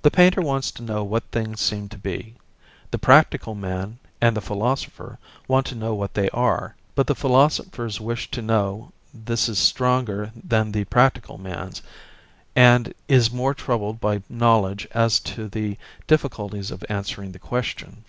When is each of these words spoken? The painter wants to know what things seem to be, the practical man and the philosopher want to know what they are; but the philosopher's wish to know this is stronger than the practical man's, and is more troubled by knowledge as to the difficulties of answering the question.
The 0.00 0.10
painter 0.10 0.40
wants 0.40 0.70
to 0.70 0.82
know 0.82 1.04
what 1.04 1.22
things 1.24 1.60
seem 1.60 1.90
to 1.90 1.98
be, 1.98 2.36
the 2.90 2.96
practical 2.98 3.54
man 3.54 3.98
and 4.18 4.34
the 4.34 4.40
philosopher 4.40 5.18
want 5.46 5.66
to 5.66 5.74
know 5.74 5.92
what 5.94 6.14
they 6.14 6.30
are; 6.30 6.74
but 6.94 7.06
the 7.06 7.14
philosopher's 7.14 8.00
wish 8.00 8.30
to 8.30 8.40
know 8.40 8.92
this 9.12 9.46
is 9.46 9.58
stronger 9.58 10.32
than 10.42 10.72
the 10.72 10.84
practical 10.84 11.36
man's, 11.36 11.82
and 12.54 12.94
is 13.08 13.30
more 13.30 13.52
troubled 13.52 14.00
by 14.00 14.22
knowledge 14.30 14.88
as 14.92 15.20
to 15.20 15.48
the 15.48 15.76
difficulties 16.06 16.70
of 16.70 16.82
answering 16.88 17.32
the 17.32 17.38
question. 17.38 18.04